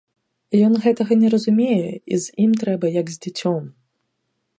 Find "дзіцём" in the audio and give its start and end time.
3.27-3.63